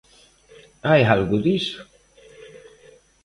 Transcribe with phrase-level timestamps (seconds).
[0.87, 1.79] Hai algo diso?